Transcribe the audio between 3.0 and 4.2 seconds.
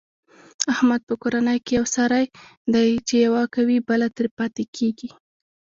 چې یوه کوي بله